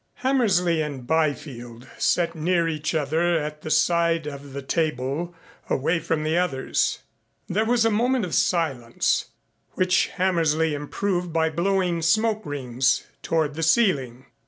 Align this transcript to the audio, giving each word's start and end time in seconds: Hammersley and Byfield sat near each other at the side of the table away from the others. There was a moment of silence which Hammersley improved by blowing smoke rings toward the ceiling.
Hammersley 0.25 0.81
and 0.81 1.05
Byfield 1.05 1.87
sat 1.99 2.33
near 2.33 2.67
each 2.67 2.95
other 2.95 3.37
at 3.37 3.61
the 3.61 3.69
side 3.69 4.25
of 4.25 4.51
the 4.53 4.63
table 4.63 5.35
away 5.69 5.99
from 5.99 6.23
the 6.23 6.35
others. 6.35 7.03
There 7.47 7.65
was 7.67 7.85
a 7.85 7.91
moment 7.91 8.25
of 8.25 8.33
silence 8.33 9.27
which 9.73 10.07
Hammersley 10.07 10.73
improved 10.73 11.31
by 11.31 11.51
blowing 11.51 12.01
smoke 12.01 12.43
rings 12.47 13.05
toward 13.21 13.53
the 13.53 13.61
ceiling. 13.61 14.25